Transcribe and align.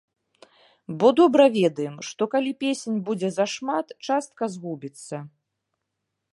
Бо 1.01 1.07
добра 1.19 1.45
ведаем, 1.57 1.95
што 2.07 2.27
калі 2.33 2.51
песень 2.65 2.97
будзе 3.09 3.29
зашмат, 3.37 3.87
частка 4.09 4.43
згубіцца. 4.55 5.17